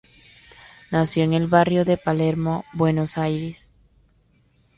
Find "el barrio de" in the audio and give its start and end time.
1.33-1.95